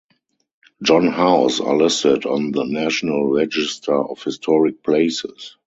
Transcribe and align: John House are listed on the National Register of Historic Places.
John 0.81 1.09
House 1.09 1.59
are 1.61 1.77
listed 1.77 2.25
on 2.25 2.53
the 2.53 2.63
National 2.63 3.29
Register 3.35 3.93
of 3.95 4.23
Historic 4.23 4.81
Places. 4.81 5.57